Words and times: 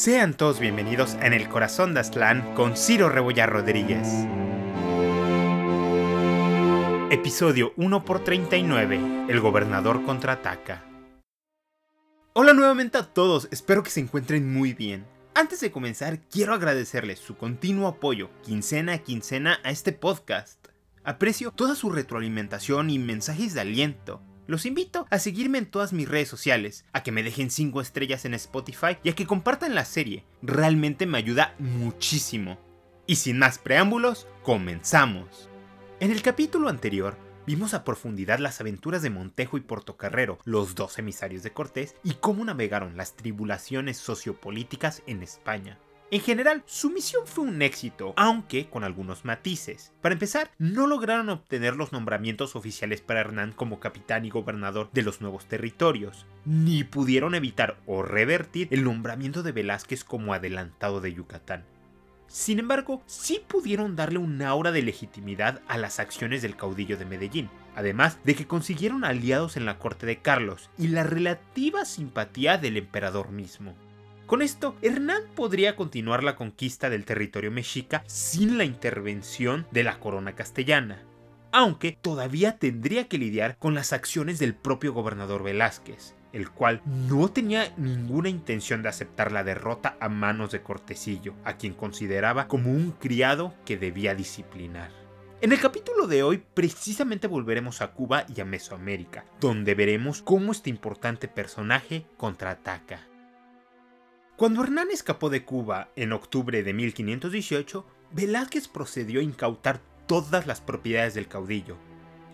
Sean 0.00 0.32
todos 0.32 0.60
bienvenidos 0.60 1.12
en 1.20 1.34
el 1.34 1.46
corazón 1.50 1.92
de 1.92 2.00
Aztlán 2.00 2.54
con 2.54 2.74
Ciro 2.74 3.10
Rebolla 3.10 3.44
Rodríguez. 3.44 4.08
Episodio 7.10 7.74
1 7.76 8.06
por 8.06 8.24
39 8.24 9.26
El 9.28 9.40
gobernador 9.40 10.02
contraataca. 10.06 10.86
Hola 12.32 12.54
nuevamente 12.54 12.96
a 12.96 13.12
todos, 13.12 13.48
espero 13.50 13.82
que 13.82 13.90
se 13.90 14.00
encuentren 14.00 14.50
muy 14.50 14.72
bien. 14.72 15.04
Antes 15.34 15.60
de 15.60 15.70
comenzar, 15.70 16.18
quiero 16.30 16.54
agradecerles 16.54 17.18
su 17.18 17.36
continuo 17.36 17.86
apoyo, 17.86 18.30
quincena 18.42 18.94
a 18.94 18.98
quincena, 19.00 19.58
a 19.64 19.70
este 19.70 19.92
podcast. 19.92 20.68
Aprecio 21.04 21.50
toda 21.50 21.74
su 21.74 21.90
retroalimentación 21.90 22.88
y 22.88 22.98
mensajes 22.98 23.52
de 23.52 23.60
aliento. 23.60 24.22
Los 24.50 24.66
invito 24.66 25.06
a 25.10 25.20
seguirme 25.20 25.58
en 25.58 25.66
todas 25.66 25.92
mis 25.92 26.08
redes 26.08 26.26
sociales, 26.26 26.84
a 26.92 27.04
que 27.04 27.12
me 27.12 27.22
dejen 27.22 27.52
5 27.52 27.80
estrellas 27.80 28.24
en 28.24 28.34
Spotify 28.34 28.96
y 29.04 29.10
a 29.10 29.14
que 29.14 29.24
compartan 29.24 29.76
la 29.76 29.84
serie. 29.84 30.24
Realmente 30.42 31.06
me 31.06 31.18
ayuda 31.18 31.54
muchísimo. 31.60 32.58
Y 33.06 33.14
sin 33.14 33.38
más 33.38 33.58
preámbulos, 33.58 34.26
comenzamos. 34.42 35.48
En 36.00 36.10
el 36.10 36.20
capítulo 36.20 36.68
anterior, 36.68 37.16
vimos 37.46 37.74
a 37.74 37.84
profundidad 37.84 38.40
las 38.40 38.60
aventuras 38.60 39.02
de 39.02 39.10
Montejo 39.10 39.56
y 39.56 39.60
Portocarrero, 39.60 40.40
los 40.44 40.74
dos 40.74 40.98
emisarios 40.98 41.44
de 41.44 41.52
Cortés, 41.52 41.94
y 42.02 42.14
cómo 42.14 42.44
navegaron 42.44 42.96
las 42.96 43.14
tribulaciones 43.14 43.98
sociopolíticas 43.98 45.04
en 45.06 45.22
España. 45.22 45.78
En 46.12 46.20
general, 46.20 46.64
su 46.66 46.90
misión 46.90 47.24
fue 47.24 47.44
un 47.44 47.62
éxito, 47.62 48.14
aunque 48.16 48.68
con 48.68 48.82
algunos 48.82 49.24
matices. 49.24 49.92
Para 50.00 50.14
empezar, 50.14 50.50
no 50.58 50.88
lograron 50.88 51.28
obtener 51.28 51.76
los 51.76 51.92
nombramientos 51.92 52.56
oficiales 52.56 53.00
para 53.00 53.20
Hernán 53.20 53.52
como 53.52 53.78
capitán 53.78 54.24
y 54.24 54.30
gobernador 54.30 54.90
de 54.92 55.02
los 55.02 55.20
nuevos 55.20 55.46
territorios, 55.46 56.26
ni 56.44 56.82
pudieron 56.82 57.36
evitar 57.36 57.76
o 57.86 58.02
revertir 58.02 58.66
el 58.72 58.82
nombramiento 58.82 59.44
de 59.44 59.52
Velázquez 59.52 60.02
como 60.02 60.34
adelantado 60.34 61.00
de 61.00 61.14
Yucatán. 61.14 61.64
Sin 62.26 62.58
embargo, 62.58 63.04
sí 63.06 63.40
pudieron 63.46 63.94
darle 63.94 64.18
un 64.18 64.42
aura 64.42 64.72
de 64.72 64.82
legitimidad 64.82 65.62
a 65.68 65.78
las 65.78 66.00
acciones 66.00 66.42
del 66.42 66.56
caudillo 66.56 66.96
de 66.96 67.04
Medellín, 67.04 67.50
además 67.76 68.18
de 68.24 68.34
que 68.34 68.48
consiguieron 68.48 69.04
aliados 69.04 69.56
en 69.56 69.64
la 69.64 69.78
corte 69.78 70.06
de 70.06 70.18
Carlos 70.18 70.70
y 70.76 70.88
la 70.88 71.04
relativa 71.04 71.84
simpatía 71.84 72.58
del 72.58 72.78
emperador 72.78 73.30
mismo. 73.30 73.76
Con 74.30 74.42
esto, 74.42 74.76
Hernán 74.80 75.22
podría 75.34 75.74
continuar 75.74 76.22
la 76.22 76.36
conquista 76.36 76.88
del 76.88 77.04
territorio 77.04 77.50
mexica 77.50 78.04
sin 78.06 78.58
la 78.58 78.64
intervención 78.64 79.66
de 79.72 79.82
la 79.82 79.98
corona 79.98 80.36
castellana, 80.36 81.02
aunque 81.50 81.98
todavía 82.00 82.56
tendría 82.56 83.08
que 83.08 83.18
lidiar 83.18 83.56
con 83.58 83.74
las 83.74 83.92
acciones 83.92 84.38
del 84.38 84.54
propio 84.54 84.92
gobernador 84.92 85.42
Velázquez, 85.42 86.14
el 86.32 86.48
cual 86.48 86.80
no 86.86 87.32
tenía 87.32 87.74
ninguna 87.76 88.28
intención 88.28 88.84
de 88.84 88.90
aceptar 88.90 89.32
la 89.32 89.42
derrota 89.42 89.96
a 89.98 90.08
manos 90.08 90.52
de 90.52 90.62
Cortesillo, 90.62 91.34
a 91.44 91.56
quien 91.56 91.74
consideraba 91.74 92.46
como 92.46 92.70
un 92.70 92.92
criado 92.92 93.52
que 93.64 93.78
debía 93.78 94.14
disciplinar. 94.14 94.92
En 95.40 95.50
el 95.50 95.58
capítulo 95.58 96.06
de 96.06 96.22
hoy 96.22 96.40
precisamente 96.54 97.26
volveremos 97.26 97.82
a 97.82 97.90
Cuba 97.94 98.26
y 98.32 98.40
a 98.40 98.44
Mesoamérica, 98.44 99.24
donde 99.40 99.74
veremos 99.74 100.22
cómo 100.22 100.52
este 100.52 100.70
importante 100.70 101.26
personaje 101.26 102.06
contraataca. 102.16 103.09
Cuando 104.40 104.64
Hernán 104.64 104.88
escapó 104.90 105.28
de 105.28 105.44
Cuba 105.44 105.90
en 105.96 106.14
octubre 106.14 106.62
de 106.62 106.72
1518, 106.72 107.84
Velázquez 108.12 108.68
procedió 108.68 109.20
a 109.20 109.22
incautar 109.22 109.82
todas 110.06 110.46
las 110.46 110.62
propiedades 110.62 111.12
del 111.12 111.28
caudillo. 111.28 111.76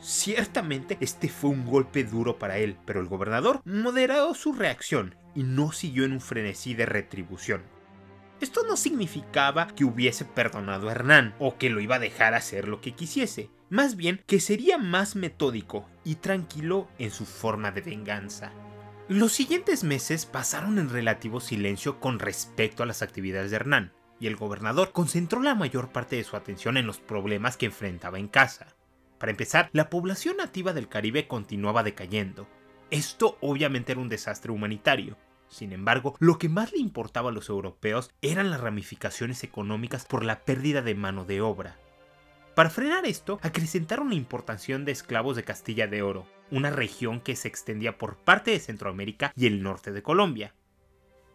Ciertamente 0.00 0.98
este 1.00 1.28
fue 1.28 1.50
un 1.50 1.66
golpe 1.66 2.04
duro 2.04 2.38
para 2.38 2.58
él, 2.58 2.76
pero 2.86 3.00
el 3.00 3.08
gobernador 3.08 3.60
moderó 3.64 4.32
su 4.34 4.52
reacción 4.52 5.16
y 5.34 5.42
no 5.42 5.72
siguió 5.72 6.04
en 6.04 6.12
un 6.12 6.20
frenesí 6.20 6.74
de 6.74 6.86
retribución. 6.86 7.62
Esto 8.40 8.62
no 8.62 8.76
significaba 8.76 9.66
que 9.66 9.84
hubiese 9.84 10.24
perdonado 10.24 10.88
a 10.88 10.92
Hernán 10.92 11.34
o 11.40 11.58
que 11.58 11.70
lo 11.70 11.80
iba 11.80 11.96
a 11.96 11.98
dejar 11.98 12.34
hacer 12.34 12.68
lo 12.68 12.80
que 12.80 12.92
quisiese, 12.92 13.50
más 13.68 13.96
bien 13.96 14.22
que 14.28 14.38
sería 14.38 14.78
más 14.78 15.16
metódico 15.16 15.88
y 16.04 16.14
tranquilo 16.14 16.86
en 17.00 17.10
su 17.10 17.26
forma 17.26 17.72
de 17.72 17.80
venganza. 17.80 18.52
Los 19.08 19.34
siguientes 19.34 19.84
meses 19.84 20.26
pasaron 20.26 20.80
en 20.80 20.90
relativo 20.90 21.38
silencio 21.38 22.00
con 22.00 22.18
respecto 22.18 22.82
a 22.82 22.86
las 22.86 23.02
actividades 23.02 23.52
de 23.52 23.56
Hernán, 23.56 23.92
y 24.18 24.26
el 24.26 24.34
gobernador 24.34 24.90
concentró 24.90 25.40
la 25.40 25.54
mayor 25.54 25.92
parte 25.92 26.16
de 26.16 26.24
su 26.24 26.34
atención 26.34 26.76
en 26.76 26.88
los 26.88 26.98
problemas 26.98 27.56
que 27.56 27.66
enfrentaba 27.66 28.18
en 28.18 28.26
casa. 28.26 28.74
Para 29.18 29.30
empezar, 29.30 29.70
la 29.72 29.90
población 29.90 30.38
nativa 30.38 30.72
del 30.72 30.88
Caribe 30.88 31.28
continuaba 31.28 31.84
decayendo. 31.84 32.48
Esto 32.90 33.38
obviamente 33.40 33.92
era 33.92 34.00
un 34.00 34.08
desastre 34.08 34.50
humanitario. 34.50 35.16
Sin 35.48 35.72
embargo, 35.72 36.16
lo 36.18 36.36
que 36.36 36.48
más 36.48 36.72
le 36.72 36.78
importaba 36.78 37.30
a 37.30 37.32
los 37.32 37.48
europeos 37.48 38.10
eran 38.22 38.50
las 38.50 38.60
ramificaciones 38.60 39.44
económicas 39.44 40.04
por 40.04 40.24
la 40.24 40.40
pérdida 40.40 40.82
de 40.82 40.96
mano 40.96 41.24
de 41.24 41.40
obra. 41.42 41.78
Para 42.56 42.70
frenar 42.70 43.06
esto, 43.06 43.38
acrecentaron 43.42 44.08
la 44.08 44.16
importación 44.16 44.84
de 44.84 44.90
esclavos 44.90 45.36
de 45.36 45.44
Castilla 45.44 45.86
de 45.86 46.02
Oro, 46.02 46.26
una 46.50 46.70
región 46.70 47.20
que 47.20 47.36
se 47.36 47.48
extendía 47.48 47.98
por 47.98 48.16
parte 48.16 48.50
de 48.50 48.60
Centroamérica 48.60 49.32
y 49.36 49.46
el 49.46 49.62
norte 49.62 49.92
de 49.92 50.02
Colombia. 50.02 50.54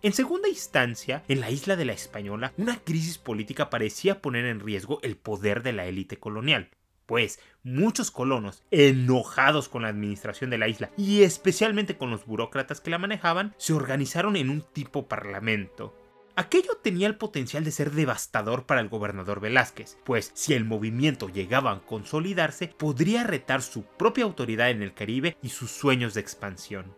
En 0.04 0.14
segunda 0.14 0.50
instancia, 0.50 1.24
en 1.28 1.42
la 1.42 1.52
isla 1.52 1.76
de 1.76 1.86
la 1.86 1.94
Española, 1.94 2.54
una 2.58 2.80
crisis 2.80 3.20
política 3.20 3.70
parecía 3.70 4.22
poner 4.22 4.46
en 4.46 4.60
riesgo 4.60 5.00
el 5.04 5.16
poder 5.16 5.62
de 5.62 5.74
la 5.74 5.86
élite 5.86 6.18
colonial, 6.18 6.70
pues 7.06 7.40
muchos 7.62 8.10
colonos, 8.10 8.64
enojados 8.72 9.70
con 9.70 9.84
la 9.84 9.90
administración 9.90 10.50
de 10.50 10.58
la 10.58 10.68
isla 10.68 10.90
y 10.98 11.22
especialmente 11.22 11.98
con 11.98 12.10
los 12.10 12.26
burócratas 12.26 12.82
que 12.82 12.90
la 12.90 12.98
manejaban, 12.98 13.54
se 13.58 13.74
organizaron 13.74 14.36
en 14.38 14.50
un 14.50 14.62
tipo 14.62 15.08
parlamento, 15.08 15.96
Aquello 16.36 16.78
tenía 16.82 17.08
el 17.08 17.18
potencial 17.18 17.64
de 17.64 17.72
ser 17.72 17.92
devastador 17.92 18.66
para 18.66 18.80
el 18.80 18.90
gobernador 18.90 19.42
Velázquez, 19.42 19.98
pues 20.06 20.32
si 20.34 20.54
el 20.54 20.64
movimiento 20.64 21.28
llegaba 21.28 21.72
a 21.72 21.80
consolidarse, 21.82 22.68
podría 22.70 23.24
retar 23.24 23.62
su 23.62 23.84
propia 23.84 24.24
autoridad 24.24 24.70
en 24.70 24.82
el 24.82 24.94
Caribe 24.94 25.38
y 25.42 25.50
sus 25.50 25.72
sueños 25.72 26.14
de 26.14 26.22
expansión. 26.22 26.96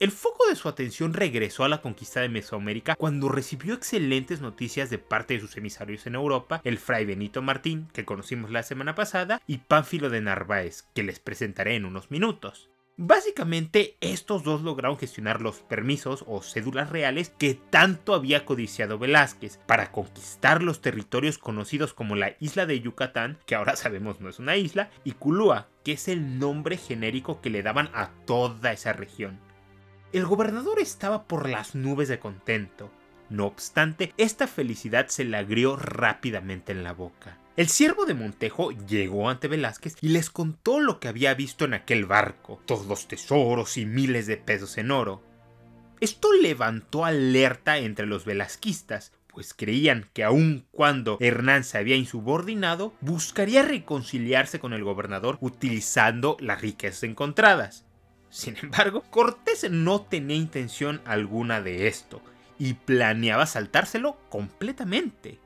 El 0.00 0.10
foco 0.10 0.46
de 0.48 0.56
su 0.56 0.68
atención 0.68 1.14
regresó 1.14 1.64
a 1.64 1.68
la 1.68 1.80
conquista 1.80 2.20
de 2.20 2.28
Mesoamérica 2.28 2.96
cuando 2.96 3.28
recibió 3.28 3.74
excelentes 3.74 4.40
noticias 4.40 4.90
de 4.90 4.98
parte 4.98 5.34
de 5.34 5.40
sus 5.40 5.56
emisarios 5.56 6.06
en 6.06 6.16
Europa, 6.16 6.60
el 6.64 6.78
fray 6.78 7.04
Benito 7.04 7.42
Martín, 7.42 7.88
que 7.92 8.04
conocimos 8.04 8.50
la 8.50 8.64
semana 8.64 8.94
pasada, 8.94 9.40
y 9.46 9.58
Pánfilo 9.58 10.10
de 10.10 10.20
Narváez, 10.20 10.82
que 10.94 11.04
les 11.04 11.20
presentaré 11.20 11.76
en 11.76 11.84
unos 11.84 12.10
minutos. 12.10 12.70
Básicamente, 12.96 13.96
estos 14.00 14.44
dos 14.44 14.62
lograron 14.62 14.96
gestionar 14.96 15.42
los 15.42 15.56
permisos 15.56 16.24
o 16.28 16.42
cédulas 16.42 16.90
reales 16.90 17.28
que 17.28 17.54
tanto 17.54 18.14
había 18.14 18.44
codiciado 18.44 19.00
Velázquez 19.00 19.58
para 19.66 19.90
conquistar 19.90 20.62
los 20.62 20.80
territorios 20.80 21.38
conocidos 21.38 21.92
como 21.92 22.14
la 22.14 22.36
isla 22.38 22.66
de 22.66 22.78
Yucatán, 22.78 23.38
que 23.46 23.56
ahora 23.56 23.74
sabemos 23.74 24.20
no 24.20 24.28
es 24.28 24.38
una 24.38 24.56
isla, 24.56 24.90
y 25.02 25.12
Culúa, 25.12 25.66
que 25.82 25.92
es 25.92 26.06
el 26.06 26.38
nombre 26.38 26.76
genérico 26.76 27.40
que 27.40 27.50
le 27.50 27.64
daban 27.64 27.90
a 27.94 28.10
toda 28.26 28.72
esa 28.72 28.92
región. 28.92 29.40
El 30.12 30.24
gobernador 30.24 30.78
estaba 30.78 31.24
por 31.24 31.48
las 31.48 31.74
nubes 31.74 32.06
de 32.06 32.20
contento. 32.20 32.92
No 33.28 33.46
obstante, 33.46 34.14
esta 34.18 34.46
felicidad 34.46 35.08
se 35.08 35.24
le 35.24 35.36
agrió 35.36 35.74
rápidamente 35.74 36.70
en 36.70 36.84
la 36.84 36.92
boca. 36.92 37.38
El 37.56 37.68
siervo 37.68 38.04
de 38.04 38.14
Montejo 38.14 38.72
llegó 38.72 39.30
ante 39.30 39.46
Velázquez 39.46 39.94
y 40.00 40.08
les 40.08 40.28
contó 40.28 40.80
lo 40.80 40.98
que 40.98 41.06
había 41.06 41.34
visto 41.34 41.64
en 41.64 41.74
aquel 41.74 42.04
barco, 42.04 42.60
todos 42.66 42.86
los 42.86 43.06
tesoros 43.06 43.76
y 43.76 43.86
miles 43.86 44.26
de 44.26 44.36
pesos 44.36 44.76
en 44.76 44.90
oro. 44.90 45.22
Esto 46.00 46.32
levantó 46.32 47.04
alerta 47.04 47.78
entre 47.78 48.06
los 48.06 48.24
velasquistas, 48.24 49.12
pues 49.28 49.54
creían 49.54 50.10
que 50.12 50.24
aun 50.24 50.66
cuando 50.72 51.16
Hernán 51.20 51.62
se 51.62 51.78
había 51.78 51.94
insubordinado, 51.94 52.92
buscaría 53.00 53.62
reconciliarse 53.62 54.58
con 54.58 54.72
el 54.72 54.82
gobernador 54.82 55.38
utilizando 55.40 56.36
las 56.40 56.60
riquezas 56.60 57.04
encontradas. 57.04 57.84
Sin 58.30 58.56
embargo, 58.56 59.04
Cortés 59.10 59.70
no 59.70 60.02
tenía 60.02 60.36
intención 60.36 61.02
alguna 61.04 61.60
de 61.60 61.86
esto 61.86 62.20
y 62.58 62.74
planeaba 62.74 63.46
saltárselo 63.46 64.16
completamente. 64.28 65.38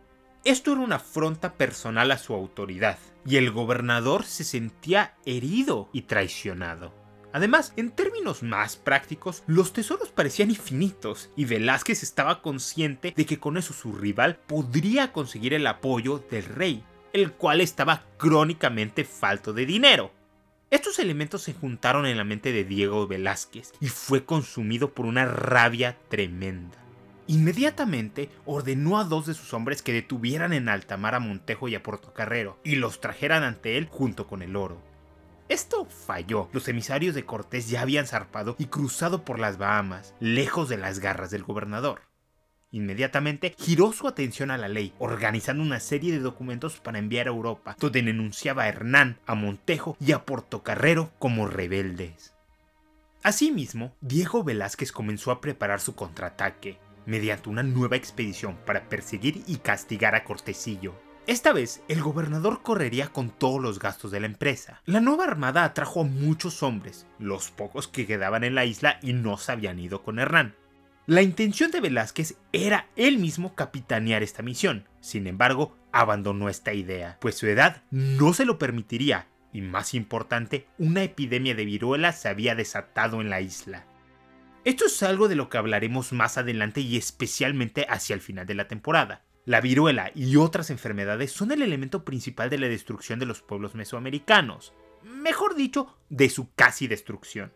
Esto 0.49 0.73
era 0.73 0.81
una 0.81 0.97
afronta 0.97 1.59
personal 1.59 2.11
a 2.11 2.17
su 2.17 2.33
autoridad, 2.33 2.99
y 3.27 3.37
el 3.37 3.51
gobernador 3.51 4.25
se 4.25 4.45
sentía 4.45 5.15
herido 5.27 5.91
y 5.93 6.03
traicionado. 6.03 6.95
Además, 7.35 7.75
en 7.77 7.91
términos 7.91 8.43
más 8.43 8.77
prácticos, 8.77 9.43
los 9.47 9.75
tesoros 9.75 10.09
parecían 10.09 10.49
infinitos 10.49 11.29
y 11.37 11.45
Velázquez 11.45 12.03
estaba 12.03 12.41
consciente 12.41 13.13
de 13.15 13.27
que 13.27 13.39
con 13.39 13.59
eso 13.59 13.75
su 13.75 13.93
rival 13.93 14.37
podría 14.37 15.13
conseguir 15.13 15.53
el 15.53 15.67
apoyo 15.67 16.25
del 16.31 16.47
rey, 16.47 16.83
el 17.13 17.33
cual 17.33 17.61
estaba 17.61 18.07
crónicamente 18.17 19.05
falto 19.05 19.53
de 19.53 19.67
dinero. 19.67 20.13
Estos 20.71 20.99
elementos 20.99 21.43
se 21.43 21.53
juntaron 21.53 22.07
en 22.07 22.17
la 22.17 22.25
mente 22.25 22.53
de 22.53 22.65
Diego 22.65 23.07
Velázquez 23.07 23.75
y 23.83 23.89
fue 23.89 24.25
consumido 24.25 24.95
por 24.95 25.05
una 25.05 25.27
rabia 25.27 25.99
tremenda. 26.09 26.88
Inmediatamente 27.29 28.31
ordenó 28.47 28.99
a 28.99 29.05
dos 29.05 29.27
de 29.27 29.35
sus 29.35 29.53
hombres 29.53 29.83
que 29.83 29.93
detuvieran 29.93 30.55
en 30.55 30.71
alta 30.71 30.97
mar 30.97 31.15
a 31.15 31.21
Montejo 31.21 31.69
y 31.69 31.75
a 31.75 31.83
Portocarrero 31.83 32.59
y 32.65 32.77
los 32.77 33.01
trajeran 33.01 33.43
ante 33.43 33.77
él 33.77 33.87
junto 33.91 34.27
con 34.27 34.41
el 34.41 34.57
oro. 34.57 34.81
Esto 35.51 35.85
falló. 35.85 36.49
Los 36.53 36.69
emisarios 36.69 37.15
de 37.15 37.27
Cortés 37.27 37.69
ya 37.69 37.83
habían 37.83 38.07
zarpado 38.07 38.57
y 38.59 38.67
cruzado 38.67 39.25
por 39.25 39.39
las 39.39 39.59
Bahamas, 39.59 40.15
lejos 40.21 40.71
de 40.71 40.79
las 40.79 41.01
garras 41.01 41.31
del 41.31 41.43
gobernador. 41.43 42.01
Inmediatamente 42.71 43.55
giró 43.59 43.93
su 43.93 44.09
atención 44.09 44.51
a 44.51 44.57
la 44.57 44.69
ley, 44.69 44.95
organizando 44.99 45.63
una 45.63 45.81
serie 45.81 46.13
de 46.13 46.21
documentos 46.21 46.81
para 46.81 46.99
enviar 46.99 47.27
a 47.27 47.31
Europa, 47.31 47.77
donde 47.79 48.03
denunciaba 48.03 48.63
a 48.63 48.69
Hernán, 48.69 49.19
a 49.27 49.35
Montejo 49.35 49.99
y 50.01 50.13
a 50.13 50.25
Portocarrero 50.25 51.13
como 51.19 51.47
rebeldes. 51.47 52.35
Asimismo, 53.23 53.95
Diego 54.01 54.45
Velázquez 54.45 54.93
comenzó 54.93 55.31
a 55.31 55.41
preparar 55.41 55.81
su 55.81 55.95
contraataque, 55.95 56.79
mediante 57.09 57.49
una 57.49 57.63
nueva 57.63 57.97
expedición 57.97 58.59
para 58.67 58.89
perseguir 58.89 59.43
y 59.47 59.57
castigar 59.57 60.15
a 60.15 60.25
Cortesillo. 60.25 60.95
Esta 61.27 61.53
vez, 61.53 61.83
el 61.89 62.03
gobernador 62.03 62.63
correría 62.63 63.09
con 63.09 63.31
todos 63.31 63.61
los 63.61 63.79
gastos 63.79 64.11
de 64.11 64.21
la 64.21 64.27
empresa. 64.27 64.83
La 64.85 65.01
nueva 65.01 65.25
armada 65.25 65.65
atrajo 65.65 66.03
a 66.03 66.05
muchos 66.05 66.63
hombres, 66.63 67.07
los 67.19 67.51
pocos 67.51 67.89
que 67.89 68.07
quedaban 68.07 68.45
en 68.45 68.55
la 68.55 68.67
isla 68.67 68.99
y 69.03 69.15
no 69.15 69.39
se 69.39 69.53
habían 69.53 69.79
ido 69.79 70.03
con 70.03 70.19
Hernán. 70.19 70.55
La 71.07 71.23
intención 71.23 71.71
de 71.71 71.81
Velázquez 71.81 72.37
era 72.53 72.87
él 72.95 73.19
mismo 73.19 73.55
capitanear 73.55 74.23
esta 74.23 74.43
misión. 74.43 74.87
Sin 75.01 75.27
embargo, 75.27 75.77
abandonó 75.93 76.51
esta 76.51 76.75
idea, 76.75 77.17
pues 77.21 77.37
su 77.37 77.47
edad 77.47 77.83
no 77.91 78.35
se 78.35 78.45
lo 78.45 78.59
permitiría 78.59 79.27
y 79.53 79.63
más 79.63 79.95
importante, 79.95 80.67
una 80.79 81.03
epidemia 81.03 81.55
de 81.55 81.65
viruela 81.65 82.13
se 82.13 82.29
había 82.29 82.55
desatado 82.55 83.21
en 83.21 83.31
la 83.31 83.41
isla. 83.41 83.87
Esto 84.69 84.85
es 84.85 85.03
algo 85.03 85.29
de 85.29 85.35
lo 85.35 85.49
que 85.49 85.57
hablaremos 85.57 86.13
más 86.13 86.37
adelante 86.37 86.83
y 86.83 86.99
especialmente 86.99 87.87
hacia 87.89 88.13
el 88.13 88.21
final 88.21 88.45
de 88.45 88.55
la 88.55 88.69
temporada. 88.69 89.25
La 89.47 89.63
viruela 89.63 90.13
y 90.15 90.37
otras 90.37 90.69
enfermedades 90.69 91.33
son 91.33 91.53
el 91.53 91.63
elemento 91.63 92.05
principal 92.05 92.51
de 92.51 92.59
la 92.59 92.69
destrucción 92.69 93.19
de 93.19 93.25
los 93.25 93.41
pueblos 93.41 93.75
mesoamericanos, 93.75 94.75
mejor 95.03 95.55
dicho, 95.55 95.97
de 96.11 96.29
su 96.29 96.53
casi 96.53 96.87
destrucción. 96.87 97.51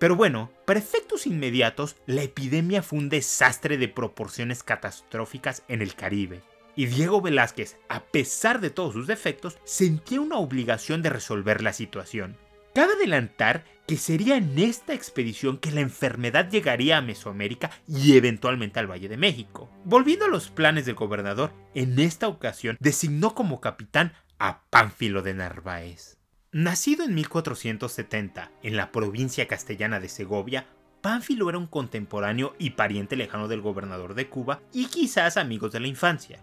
Pero 0.00 0.16
bueno, 0.16 0.50
para 0.66 0.80
efectos 0.80 1.28
inmediatos, 1.28 1.94
la 2.06 2.24
epidemia 2.24 2.82
fue 2.82 2.98
un 2.98 3.08
desastre 3.08 3.78
de 3.78 3.86
proporciones 3.86 4.64
catastróficas 4.64 5.62
en 5.68 5.80
el 5.80 5.94
Caribe 5.94 6.42
y 6.74 6.86
Diego 6.86 7.20
Velázquez, 7.20 7.76
a 7.88 8.00
pesar 8.02 8.60
de 8.60 8.70
todos 8.70 8.94
sus 8.94 9.06
defectos, 9.06 9.58
sentía 9.62 10.20
una 10.20 10.38
obligación 10.38 11.02
de 11.02 11.10
resolver 11.10 11.62
la 11.62 11.72
situación. 11.72 12.36
Cabe 12.74 12.94
adelantar 12.94 13.64
que 13.86 13.98
sería 13.98 14.36
en 14.38 14.58
esta 14.58 14.94
expedición 14.94 15.58
que 15.58 15.72
la 15.72 15.82
enfermedad 15.82 16.48
llegaría 16.48 16.96
a 16.96 17.02
Mesoamérica 17.02 17.70
y 17.86 18.16
eventualmente 18.16 18.80
al 18.80 18.90
Valle 18.90 19.08
de 19.08 19.18
México. 19.18 19.70
Volviendo 19.84 20.24
a 20.24 20.28
los 20.28 20.48
planes 20.48 20.86
del 20.86 20.94
gobernador, 20.94 21.52
en 21.74 21.98
esta 21.98 22.28
ocasión 22.28 22.78
designó 22.80 23.34
como 23.34 23.60
capitán 23.60 24.14
a 24.38 24.62
Pánfilo 24.70 25.20
de 25.20 25.34
Narváez. 25.34 26.16
Nacido 26.50 27.04
en 27.04 27.14
1470 27.14 28.50
en 28.62 28.76
la 28.76 28.90
provincia 28.90 29.46
castellana 29.46 30.00
de 30.00 30.08
Segovia, 30.08 30.66
Pánfilo 31.02 31.50
era 31.50 31.58
un 31.58 31.66
contemporáneo 31.66 32.54
y 32.58 32.70
pariente 32.70 33.16
lejano 33.16 33.48
del 33.48 33.60
gobernador 33.60 34.14
de 34.14 34.28
Cuba 34.30 34.62
y 34.72 34.86
quizás 34.86 35.36
amigos 35.36 35.72
de 35.72 35.80
la 35.80 35.88
infancia. 35.88 36.42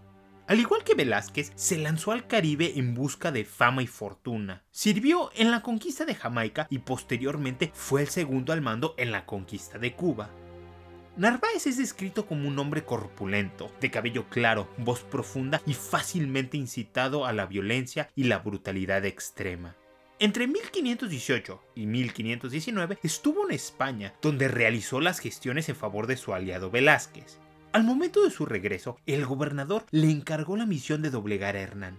Al 0.50 0.58
igual 0.58 0.82
que 0.82 0.96
Velázquez, 0.96 1.52
se 1.54 1.78
lanzó 1.78 2.10
al 2.10 2.26
Caribe 2.26 2.72
en 2.74 2.92
busca 2.92 3.30
de 3.30 3.44
fama 3.44 3.84
y 3.84 3.86
fortuna. 3.86 4.64
Sirvió 4.72 5.30
en 5.36 5.52
la 5.52 5.62
conquista 5.62 6.04
de 6.04 6.16
Jamaica 6.16 6.66
y 6.68 6.80
posteriormente 6.80 7.70
fue 7.72 8.00
el 8.00 8.08
segundo 8.08 8.52
al 8.52 8.60
mando 8.60 8.96
en 8.98 9.12
la 9.12 9.26
conquista 9.26 9.78
de 9.78 9.94
Cuba. 9.94 10.28
Narváez 11.16 11.68
es 11.68 11.76
descrito 11.76 12.26
como 12.26 12.48
un 12.48 12.58
hombre 12.58 12.84
corpulento, 12.84 13.70
de 13.80 13.92
cabello 13.92 14.28
claro, 14.28 14.68
voz 14.76 15.04
profunda 15.04 15.62
y 15.66 15.74
fácilmente 15.74 16.56
incitado 16.56 17.26
a 17.26 17.32
la 17.32 17.46
violencia 17.46 18.10
y 18.16 18.24
la 18.24 18.40
brutalidad 18.40 19.04
extrema. 19.04 19.76
Entre 20.18 20.48
1518 20.48 21.62
y 21.76 21.86
1519 21.86 22.98
estuvo 23.04 23.46
en 23.46 23.54
España, 23.54 24.14
donde 24.20 24.48
realizó 24.48 25.00
las 25.00 25.20
gestiones 25.20 25.68
en 25.68 25.76
favor 25.76 26.08
de 26.08 26.16
su 26.16 26.34
aliado 26.34 26.72
Velázquez. 26.72 27.38
Al 27.72 27.84
momento 27.84 28.24
de 28.24 28.32
su 28.32 28.46
regreso, 28.46 28.98
el 29.06 29.24
gobernador 29.24 29.86
le 29.92 30.10
encargó 30.10 30.56
la 30.56 30.66
misión 30.66 31.02
de 31.02 31.10
doblegar 31.10 31.54
a 31.54 31.60
Hernán. 31.60 31.98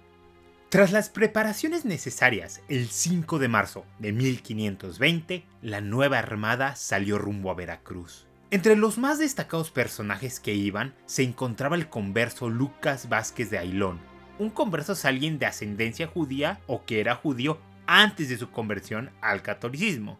Tras 0.67 0.91
las 0.91 1.09
preparaciones 1.09 1.85
necesarias, 1.85 2.61
el 2.67 2.89
5 2.89 3.39
de 3.39 3.47
marzo 3.47 3.85
de 3.97 4.11
1520, 4.11 5.45
la 5.61 5.79
nueva 5.79 6.19
armada 6.19 6.75
salió 6.75 7.17
rumbo 7.17 7.51
a 7.51 7.55
Veracruz. 7.55 8.27
Entre 8.49 8.75
los 8.75 8.97
más 8.97 9.17
destacados 9.17 9.71
personajes 9.71 10.41
que 10.41 10.53
iban 10.53 10.93
se 11.05 11.23
encontraba 11.23 11.77
el 11.77 11.87
converso 11.87 12.49
Lucas 12.49 13.07
Vázquez 13.07 13.49
de 13.49 13.57
Ailón. 13.57 13.99
Un 14.39 14.49
converso 14.49 14.91
es 14.91 15.05
alguien 15.05 15.39
de 15.39 15.45
ascendencia 15.45 16.07
judía 16.07 16.59
o 16.67 16.83
que 16.83 16.99
era 16.99 17.15
judío 17.15 17.59
antes 17.87 18.27
de 18.27 18.37
su 18.37 18.51
conversión 18.51 19.09
al 19.21 19.41
catolicismo. 19.41 20.19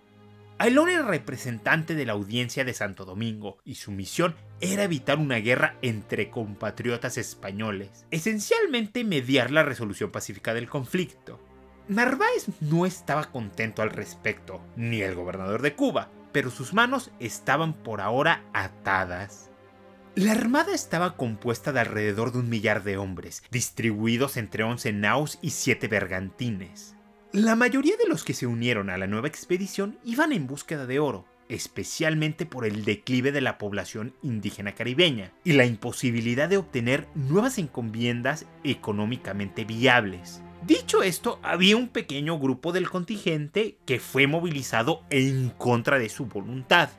Ailón 0.62 0.90
era 0.90 1.02
representante 1.02 1.96
de 1.96 2.06
la 2.06 2.14
audiencia 2.14 2.64
de 2.64 2.76
Santo 2.76 3.04
Domingo 3.04 3.58
y 3.66 3.74
su 3.74 3.90
misión 3.90 4.36
era 4.60 4.84
evitar 4.84 5.18
una 5.18 5.38
guerra 5.38 5.76
entre 5.82 6.30
compatriotas 6.30 7.18
españoles, 7.18 8.06
esencialmente 8.12 9.04
mediar 9.04 9.50
la 9.50 9.64
resolución 9.64 10.12
pacífica 10.12 10.54
del 10.54 10.70
conflicto. 10.70 11.40
Narváez 11.88 12.46
no 12.60 12.86
estaba 12.86 13.32
contento 13.32 13.82
al 13.82 13.90
respecto, 13.90 14.64
ni 14.76 15.02
el 15.02 15.16
gobernador 15.16 15.64
de 15.64 15.74
Cuba, 15.74 16.12
pero 16.32 16.52
sus 16.52 16.76
manos 16.76 17.10
estaban 17.20 17.74
por 17.74 18.00
ahora 18.00 18.44
atadas. 18.54 19.50
La 20.14 20.34
armada 20.34 20.76
estaba 20.76 21.18
compuesta 21.18 21.72
de 21.72 21.80
alrededor 21.80 22.34
de 22.34 22.38
un 22.38 22.50
millar 22.50 22.84
de 22.84 22.98
hombres, 22.98 23.42
distribuidos 23.50 24.38
entre 24.38 24.62
11 24.62 24.94
naus 24.94 25.40
y 25.42 25.50
7 25.50 25.88
bergantines. 25.88 26.96
La 27.34 27.56
mayoría 27.56 27.96
de 27.96 28.10
los 28.10 28.26
que 28.26 28.34
se 28.34 28.46
unieron 28.46 28.90
a 28.90 28.98
la 28.98 29.08
nueva 29.08 29.30
expedición 29.30 29.98
iban 30.04 30.34
en 30.34 30.48
búsqueda 30.48 30.86
de 30.86 31.00
oro, 31.00 31.26
especialmente 31.48 32.46
por 32.46 32.66
el 32.66 32.84
declive 32.84 33.32
de 33.32 33.40
la 33.40 33.58
población 33.58 34.14
indígena 34.22 34.76
caribeña 34.76 35.32
y 35.46 35.54
la 35.54 35.66
imposibilidad 35.66 36.50
de 36.50 36.58
obtener 36.58 37.08
nuevas 37.16 37.58
encomiendas 37.58 38.48
económicamente 38.66 39.64
viables. 39.64 40.42
Dicho 40.68 41.04
esto, 41.04 41.40
había 41.42 41.78
un 41.78 41.88
pequeño 41.88 42.38
grupo 42.38 42.74
del 42.74 42.90
contingente 42.90 43.78
que 43.86 44.02
fue 44.02 44.28
movilizado 44.28 45.04
en 45.10 45.52
contra 45.52 46.00
de 46.00 46.10
su 46.10 46.26
voluntad. 46.26 46.90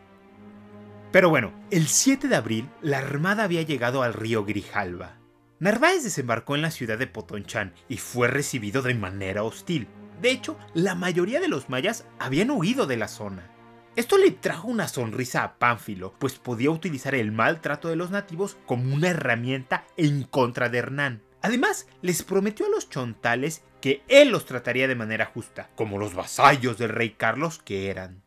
Pero 1.10 1.28
bueno, 1.28 1.52
el 1.70 1.88
7 1.88 2.28
de 2.28 2.36
abril 2.36 2.70
la 2.80 3.00
armada 3.00 3.44
había 3.44 3.60
llegado 3.60 4.02
al 4.02 4.14
río 4.14 4.46
Grijalva. 4.46 5.18
Narváez 5.60 6.02
desembarcó 6.02 6.56
en 6.56 6.62
la 6.62 6.70
ciudad 6.70 6.98
de 6.98 7.06
Potonchán 7.06 7.74
y 7.86 7.98
fue 7.98 8.28
recibido 8.28 8.80
de 8.80 8.94
manera 8.94 9.44
hostil, 9.44 9.86
de 10.22 10.30
hecho, 10.30 10.56
la 10.72 10.94
mayoría 10.94 11.40
de 11.40 11.48
los 11.48 11.68
mayas 11.68 12.06
habían 12.20 12.50
huido 12.52 12.86
de 12.86 12.96
la 12.96 13.08
zona. 13.08 13.50
Esto 13.96 14.16
le 14.18 14.30
trajo 14.30 14.68
una 14.68 14.86
sonrisa 14.86 15.42
a 15.42 15.58
Pánfilo, 15.58 16.14
pues 16.20 16.34
podía 16.34 16.70
utilizar 16.70 17.16
el 17.16 17.32
maltrato 17.32 17.88
de 17.88 17.96
los 17.96 18.12
nativos 18.12 18.56
como 18.64 18.94
una 18.94 19.08
herramienta 19.08 19.84
en 19.96 20.22
contra 20.22 20.68
de 20.68 20.78
Hernán. 20.78 21.22
Además, 21.42 21.88
les 22.02 22.22
prometió 22.22 22.66
a 22.66 22.68
los 22.68 22.88
chontales 22.88 23.64
que 23.80 24.04
él 24.06 24.30
los 24.30 24.46
trataría 24.46 24.86
de 24.86 24.94
manera 24.94 25.26
justa, 25.26 25.68
como 25.74 25.98
los 25.98 26.14
vasallos 26.14 26.78
del 26.78 26.90
rey 26.90 27.10
Carlos 27.10 27.60
que 27.62 27.90
eran. 27.90 28.22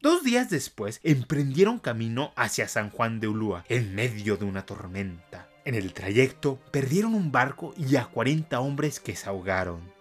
Dos 0.00 0.24
días 0.24 0.50
después 0.50 0.98
emprendieron 1.04 1.78
camino 1.78 2.32
hacia 2.34 2.66
San 2.66 2.90
Juan 2.90 3.20
de 3.20 3.28
Ulúa, 3.28 3.64
en 3.68 3.94
medio 3.94 4.36
de 4.36 4.44
una 4.44 4.66
tormenta. 4.66 5.48
En 5.64 5.76
el 5.76 5.92
trayecto 5.92 6.58
perdieron 6.72 7.14
un 7.14 7.30
barco 7.30 7.74
y 7.76 7.94
a 7.94 8.06
40 8.06 8.58
hombres 8.58 8.98
que 8.98 9.14
se 9.14 9.28
ahogaron. 9.28 9.97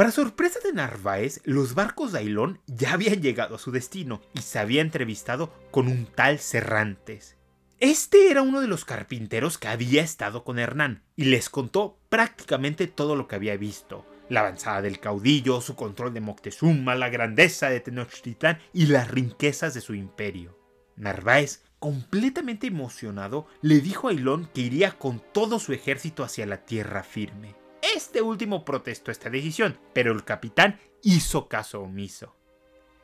Para 0.00 0.12
sorpresa 0.12 0.60
de 0.64 0.72
Narváez, 0.72 1.42
los 1.44 1.74
barcos 1.74 2.12
de 2.12 2.20
Ailón 2.20 2.58
ya 2.66 2.94
habían 2.94 3.20
llegado 3.20 3.56
a 3.56 3.58
su 3.58 3.70
destino 3.70 4.22
y 4.32 4.40
se 4.40 4.58
había 4.58 4.80
entrevistado 4.80 5.52
con 5.70 5.88
un 5.88 6.06
tal 6.06 6.38
Cerrantes. 6.38 7.36
Este 7.80 8.30
era 8.30 8.40
uno 8.40 8.62
de 8.62 8.66
los 8.66 8.86
carpinteros 8.86 9.58
que 9.58 9.68
había 9.68 10.02
estado 10.02 10.42
con 10.42 10.58
Hernán 10.58 11.02
y 11.16 11.24
les 11.24 11.50
contó 11.50 11.98
prácticamente 12.08 12.86
todo 12.86 13.14
lo 13.14 13.28
que 13.28 13.34
había 13.34 13.58
visto. 13.58 14.06
La 14.30 14.40
avanzada 14.40 14.80
del 14.80 15.00
caudillo, 15.00 15.60
su 15.60 15.76
control 15.76 16.14
de 16.14 16.22
Moctezuma, 16.22 16.94
la 16.94 17.10
grandeza 17.10 17.68
de 17.68 17.80
Tenochtitlán 17.80 18.58
y 18.72 18.86
las 18.86 19.10
riquezas 19.10 19.74
de 19.74 19.82
su 19.82 19.94
imperio. 19.94 20.58
Narváez, 20.96 21.62
completamente 21.78 22.68
emocionado, 22.68 23.48
le 23.60 23.82
dijo 23.82 24.08
a 24.08 24.12
Ailón 24.12 24.48
que 24.54 24.62
iría 24.62 24.92
con 24.92 25.22
todo 25.34 25.58
su 25.58 25.74
ejército 25.74 26.24
hacia 26.24 26.46
la 26.46 26.64
tierra 26.64 27.02
firme. 27.02 27.59
Este 28.00 28.22
último 28.22 28.64
protestó 28.64 29.10
esta 29.10 29.28
decisión, 29.28 29.78
pero 29.92 30.10
el 30.10 30.24
capitán 30.24 30.80
hizo 31.02 31.48
caso 31.48 31.82
omiso. 31.82 32.34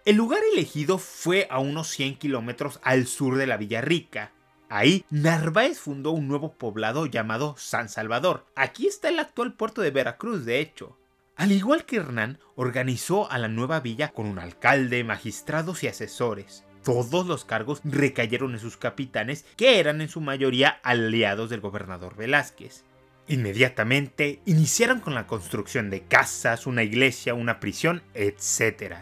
El 0.07 0.17
lugar 0.17 0.41
elegido 0.55 0.97
fue 0.97 1.47
a 1.50 1.59
unos 1.59 1.88
100 1.88 2.17
kilómetros 2.17 2.81
al 2.83 3.07
sur 3.07 3.37
de 3.37 3.47
la 3.47 3.59
Villa 3.59 3.83
Rica. 3.83 4.33
Ahí, 4.71 5.05
Narváez 5.11 5.79
fundó 5.79 6.12
un 6.12 6.29
nuevo 6.29 6.55
poblado 6.55 7.05
llamado 7.05 7.57
San 7.59 7.91
Salvador. 7.91 8.47
Aquí 8.57 8.87
está 8.87 9.11
el 9.11 9.19
actual 9.19 9.53
puerto 9.53 9.83
de 9.83 9.91
Veracruz, 9.91 10.47
de 10.47 10.61
hecho. 10.61 10.97
Al 11.37 11.53
igual 11.53 11.85
que 11.85 11.97
Hernán, 11.97 12.38
organizó 12.55 13.31
a 13.31 13.37
la 13.37 13.49
nueva 13.49 13.81
villa 13.81 14.15
con 14.15 14.25
un 14.25 14.38
alcalde, 14.38 15.05
magistrados 15.05 15.85
y 15.85 15.88
asesores. 15.88 16.65
Todos 16.83 17.26
los 17.26 17.45
cargos 17.45 17.83
recayeron 17.85 18.55
en 18.55 18.61
sus 18.61 18.79
capitanes, 18.79 19.45
que 19.59 19.79
eran 19.79 20.00
en 20.00 20.09
su 20.09 20.23
mayoría 20.23 20.81
aliados 20.83 21.50
del 21.50 21.61
gobernador 21.61 22.17
Velázquez. 22.17 22.87
Inmediatamente 23.28 24.40
iniciaron 24.47 25.00
con 25.00 25.14
la 25.14 25.26
construcción 25.26 25.90
de 25.90 26.02
casas, 26.02 26.66
una 26.66 26.85
iglesia, 26.85 27.35
una 27.35 27.59
prisión, 27.59 28.02
etc. 28.14 28.99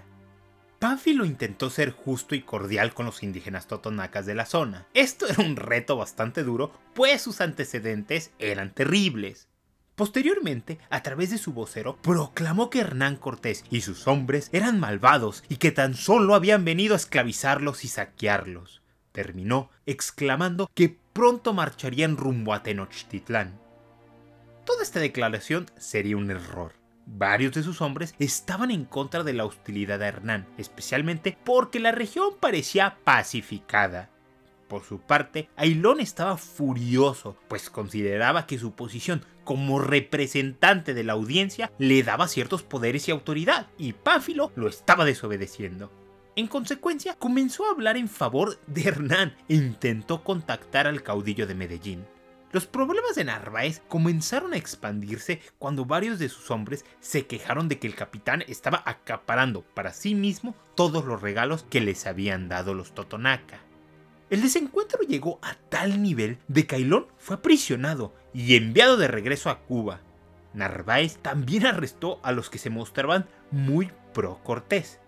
Pánfilo 0.78 1.26
intentó 1.26 1.68
ser 1.68 1.90
justo 1.90 2.34
y 2.34 2.40
cordial 2.40 2.94
con 2.94 3.04
los 3.04 3.22
indígenas 3.22 3.66
totonacas 3.66 4.24
de 4.24 4.34
la 4.34 4.46
zona. 4.46 4.86
Esto 4.94 5.26
era 5.26 5.42
un 5.42 5.56
reto 5.56 5.96
bastante 5.96 6.42
duro, 6.42 6.72
pues 6.94 7.20
sus 7.20 7.42
antecedentes 7.42 8.32
eran 8.38 8.72
terribles. 8.72 9.48
Posteriormente, 9.94 10.78
a 10.90 11.02
través 11.02 11.30
de 11.30 11.38
su 11.38 11.52
vocero, 11.52 11.98
proclamó 12.02 12.68
que 12.68 12.80
Hernán 12.80 13.16
Cortés 13.16 13.64
y 13.70 13.82
sus 13.82 14.08
hombres 14.08 14.48
eran 14.52 14.80
malvados 14.80 15.44
y 15.48 15.56
que 15.56 15.70
tan 15.70 15.94
solo 15.94 16.34
habían 16.34 16.64
venido 16.64 16.94
a 16.94 16.96
esclavizarlos 16.96 17.84
y 17.84 17.88
saquearlos. 17.88 18.82
Terminó 19.12 19.70
exclamando 19.86 20.68
que 20.74 20.98
pronto 21.12 21.52
marcharían 21.52 22.16
rumbo 22.16 22.52
a 22.54 22.62
Tenochtitlán. 22.62 23.63
Toda 24.64 24.82
esta 24.82 25.00
declaración 25.00 25.66
sería 25.76 26.16
un 26.16 26.30
error. 26.30 26.72
Varios 27.06 27.52
de 27.52 27.62
sus 27.62 27.82
hombres 27.82 28.14
estaban 28.18 28.70
en 28.70 28.86
contra 28.86 29.22
de 29.22 29.34
la 29.34 29.44
hostilidad 29.44 29.98
de 29.98 30.06
Hernán, 30.06 30.46
especialmente 30.56 31.36
porque 31.44 31.80
la 31.80 31.92
región 31.92 32.30
parecía 32.40 32.96
pacificada. 33.04 34.08
Por 34.68 34.82
su 34.84 35.00
parte, 35.00 35.50
Ailón 35.56 36.00
estaba 36.00 36.38
furioso, 36.38 37.36
pues 37.48 37.68
consideraba 37.68 38.46
que 38.46 38.58
su 38.58 38.72
posición 38.72 39.22
como 39.44 39.78
representante 39.78 40.94
de 40.94 41.04
la 41.04 41.12
audiencia 41.12 41.70
le 41.78 42.02
daba 42.02 42.28
ciertos 42.28 42.62
poderes 42.62 43.06
y 43.06 43.10
autoridad, 43.10 43.66
y 43.76 43.92
Pánfilo 43.92 44.50
lo 44.56 44.68
estaba 44.68 45.04
desobedeciendo. 45.04 45.92
En 46.36 46.48
consecuencia, 46.48 47.14
comenzó 47.14 47.66
a 47.66 47.70
hablar 47.70 47.98
en 47.98 48.08
favor 48.08 48.58
de 48.66 48.88
Hernán 48.88 49.36
e 49.48 49.54
intentó 49.54 50.24
contactar 50.24 50.86
al 50.86 51.02
caudillo 51.02 51.46
de 51.46 51.54
Medellín. 51.54 52.06
Los 52.54 52.68
problemas 52.68 53.16
de 53.16 53.24
Narváez 53.24 53.82
comenzaron 53.88 54.54
a 54.54 54.56
expandirse 54.56 55.40
cuando 55.58 55.86
varios 55.86 56.20
de 56.20 56.28
sus 56.28 56.52
hombres 56.52 56.84
se 57.00 57.26
quejaron 57.26 57.66
de 57.66 57.80
que 57.80 57.88
el 57.88 57.96
capitán 57.96 58.44
estaba 58.46 58.80
acaparando 58.86 59.62
para 59.62 59.92
sí 59.92 60.14
mismo 60.14 60.54
todos 60.76 61.04
los 61.04 61.20
regalos 61.20 61.66
que 61.68 61.80
les 61.80 62.06
habían 62.06 62.48
dado 62.48 62.72
los 62.72 62.94
Totonaca. 62.94 63.58
El 64.30 64.40
desencuentro 64.40 65.00
llegó 65.00 65.40
a 65.42 65.56
tal 65.68 66.00
nivel 66.00 66.38
de 66.46 66.64
que 66.64 66.76
Ailón 66.76 67.08
fue 67.18 67.34
aprisionado 67.34 68.14
y 68.32 68.54
enviado 68.54 68.98
de 68.98 69.08
regreso 69.08 69.50
a 69.50 69.58
Cuba. 69.58 70.02
Narváez 70.52 71.18
también 71.18 71.66
arrestó 71.66 72.20
a 72.22 72.30
los 72.30 72.50
que 72.50 72.58
se 72.58 72.70
mostraban 72.70 73.26
muy 73.50 73.90
pro 74.12 74.38
Cortés. 74.44 75.00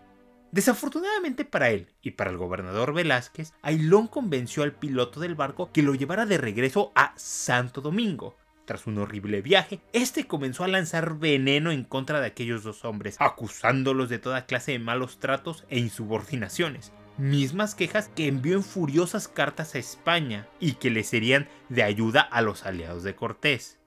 Desafortunadamente 0.57 1.45
para 1.45 1.69
él 1.69 1.89
y 2.01 2.13
para 2.13 2.31
el 2.31 2.39
gobernador 2.39 2.95
Velázquez, 2.95 3.53
Ailón 3.61 4.07
convenció 4.09 4.63
al 4.63 4.73
piloto 4.73 5.21
del 5.21 5.35
barco 5.35 5.71
que 5.71 5.83
lo 5.83 5.95
llevara 5.95 6.25
de 6.25 6.39
regreso 6.39 6.93
a 6.95 7.13
Santo 7.19 7.83
Domingo. 7.83 8.39
Tras 8.65 8.87
un 8.87 8.97
horrible 8.97 9.43
viaje, 9.43 9.81
este 9.93 10.27
comenzó 10.27 10.65
a 10.65 10.69
lanzar 10.69 11.19
veneno 11.19 11.73
en 11.73 11.85
contra 11.85 12.21
de 12.21 12.29
aquellos 12.29 12.65
dos 12.65 12.87
hombres, 12.87 13.17
acusándolos 13.19 14.09
de 14.09 14.19
toda 14.19 14.47
clase 14.47 14.73
de 14.73 14.79
malos 14.79 15.19
tratos 15.19 15.67
e 15.69 15.79
insubordinaciones, 15.79 16.91
mismas 17.19 17.75
quejas 17.75 18.09
que 18.17 18.27
envió 18.27 18.57
en 18.57 18.65
furiosas 18.65 19.29
cartas 19.29 19.75
a 19.75 19.79
España 19.79 20.49
y 20.59 20.77
que 20.77 20.89
le 20.89 21.05
serían 21.05 21.51
de 21.69 21.83
ayuda 21.83 22.23
a 22.23 22.41
los 22.41 22.65
aliados 22.65 23.03
de 23.03 23.15
Cortés. 23.15 23.79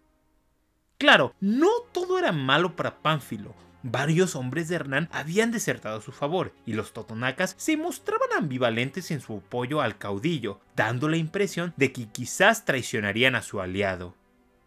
Claro, 0.99 1.33
no 1.39 1.69
todo 1.91 2.19
era 2.19 2.31
malo 2.31 2.75
para 2.75 3.01
Pánfilo, 3.01 3.55
Varios 3.81 4.35
hombres 4.35 4.67
de 4.67 4.75
Hernán 4.75 5.07
habían 5.11 5.51
desertado 5.51 5.99
a 5.99 6.01
su 6.01 6.11
favor 6.11 6.53
y 6.65 6.73
los 6.73 6.91
totonacas 6.91 7.55
se 7.57 7.77
mostraban 7.77 8.29
ambivalentes 8.37 9.09
en 9.11 9.21
su 9.21 9.37
apoyo 9.37 9.79
al 9.79 9.97
caudillo, 9.97 10.59
dando 10.75 11.07
la 11.07 11.15
impresión 11.15 11.73
de 11.77 11.93
que 11.93 12.07
quizás 12.09 12.65
traicionarían 12.65 13.35
a 13.35 13.41
su 13.41 13.61
aliado. 13.61 14.15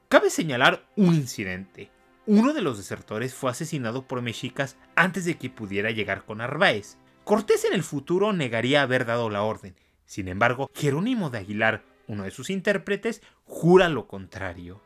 Cabe 0.09 0.31
señalar 0.31 0.87
un 0.97 1.15
incidente. 1.15 1.91
Uno 2.25 2.55
de 2.55 2.63
los 2.63 2.79
desertores 2.79 3.35
fue 3.35 3.51
asesinado 3.51 4.07
por 4.07 4.23
mexicas 4.23 4.77
antes 4.95 5.27
de 5.27 5.37
que 5.37 5.51
pudiera 5.51 5.91
llegar 5.91 6.25
con 6.25 6.39
Narváez. 6.39 6.97
Cortés 7.25 7.65
en 7.65 7.75
el 7.75 7.83
futuro 7.83 8.33
negaría 8.33 8.83
haber 8.83 9.05
dado 9.05 9.29
la 9.29 9.43
orden. 9.43 9.75
Sin 10.07 10.29
embargo, 10.29 10.71
Jerónimo 10.75 11.31
de 11.31 11.39
Aguilar, 11.39 11.83
uno 12.07 12.25
de 12.25 12.31
sus 12.31 12.49
intérpretes, 12.49 13.23
jura 13.45 13.89
lo 13.89 14.07
contrario. 14.07 14.83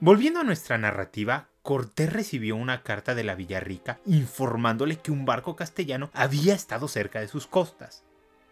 Volviendo 0.00 0.40
a 0.40 0.44
nuestra 0.44 0.78
narrativa, 0.78 1.48
Cortés 1.62 2.12
recibió 2.12 2.56
una 2.56 2.82
carta 2.82 3.14
de 3.14 3.24
la 3.24 3.34
Villarrica 3.34 4.00
informándole 4.06 4.96
que 4.96 5.10
un 5.10 5.24
barco 5.24 5.56
castellano 5.56 6.10
había 6.14 6.54
estado 6.54 6.88
cerca 6.88 7.20
de 7.20 7.28
sus 7.28 7.46
costas. 7.46 8.04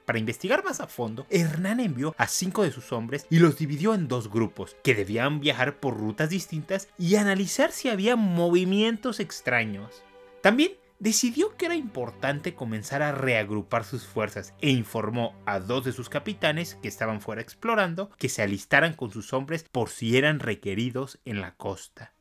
Para 0.06 0.20
investigar 0.20 0.64
más 0.64 0.80
a 0.80 0.86
fondo, 0.86 1.26
Hernán 1.30 1.80
envió 1.80 2.14
a 2.16 2.28
cinco 2.28 2.62
de 2.62 2.70
sus 2.70 2.92
hombres 2.92 3.26
y 3.28 3.40
los 3.40 3.58
dividió 3.58 3.92
en 3.92 4.06
dos 4.06 4.30
grupos, 4.30 4.76
que 4.84 4.94
debían 4.94 5.40
viajar 5.40 5.80
por 5.80 5.98
rutas 5.98 6.30
distintas 6.30 6.88
y 6.96 7.16
analizar 7.16 7.72
si 7.72 7.88
había 7.88 8.14
movimientos 8.14 9.18
extraños. 9.18 10.04
También 10.42 10.72
decidió 11.00 11.56
que 11.56 11.66
era 11.66 11.74
importante 11.74 12.54
comenzar 12.54 13.02
a 13.02 13.12
reagrupar 13.12 13.84
sus 13.84 14.06
fuerzas 14.06 14.54
e 14.60 14.70
informó 14.70 15.34
a 15.44 15.58
dos 15.58 15.84
de 15.84 15.92
sus 15.92 16.08
capitanes 16.08 16.76
que 16.76 16.88
estaban 16.88 17.20
fuera 17.20 17.42
explorando 17.42 18.10
que 18.16 18.28
se 18.28 18.42
alistaran 18.42 18.94
con 18.94 19.10
sus 19.10 19.32
hombres 19.32 19.64
por 19.64 19.88
si 19.90 20.16
eran 20.16 20.38
requeridos 20.38 21.18
en 21.24 21.40
la 21.40 21.54
costa. 21.56 22.15